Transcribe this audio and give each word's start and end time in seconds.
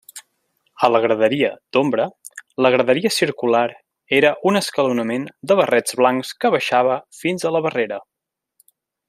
A 0.85 0.87
la 0.93 1.01
graderia 1.01 1.51
d'ombra, 1.77 2.07
la 2.67 2.71
graderia 2.75 3.11
circular 3.17 3.63
era 4.21 4.33
un 4.53 4.61
escalonament 4.61 5.29
de 5.53 5.59
barrets 5.63 5.99
blancs 6.01 6.35
que 6.41 6.53
baixava 6.57 6.97
fins 7.21 7.47
a 7.51 7.55
la 7.59 7.63
barrera. 7.69 8.03